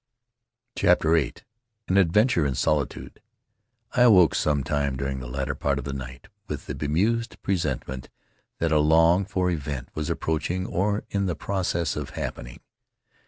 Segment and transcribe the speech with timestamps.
[0.75, 1.33] CHAPTER VIII
[1.87, 3.21] An Adventure in Solitude
[3.95, 8.09] AWOKE sometime during the latter part of the night with the bemused pre sentiment
[8.57, 12.59] that a longed for event was approaching or in the process of happen ing.